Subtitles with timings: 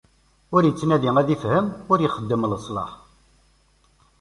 [0.55, 2.91] Ur ittnadi ad ifhem, ur ixeddem leslaḥ.